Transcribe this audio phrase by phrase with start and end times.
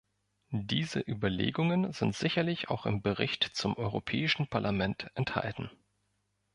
[0.49, 5.69] Diese Überlegungen sind sicherlich auch im Bericht zum Europäischen Parlament enthalten.